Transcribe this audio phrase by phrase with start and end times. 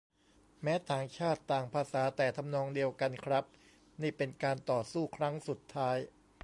[0.63, 3.45] แม้ต่างชาติต่างภาษา แต่ทำนองเดียวกันครับ
[4.01, 5.97] นี่เป็นการต่อสู้ครั้งสุดท้าย